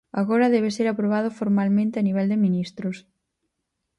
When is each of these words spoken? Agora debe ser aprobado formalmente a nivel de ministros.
Agora 0.21 0.51
debe 0.55 0.69
ser 0.77 0.87
aprobado 0.89 1.29
formalmente 1.39 1.95
a 1.97 2.05
nivel 2.07 2.25
de 2.31 2.41
ministros. 2.45 2.97